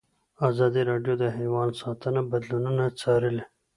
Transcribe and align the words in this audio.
ازادي 0.49 0.81
راډیو 0.89 1.13
د 1.19 1.25
حیوان 1.37 1.69
ساتنه 1.81 2.21
بدلونونه 2.31 2.83
څارلي. 2.99 3.43